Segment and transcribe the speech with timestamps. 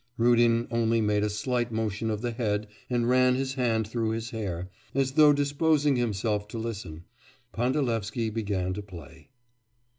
[0.17, 4.31] Rudin only made a slight motion of the head and ran his hand through his
[4.31, 7.03] hair, as though disposing himself to listen.
[7.53, 9.29] Pandalevsky began to play.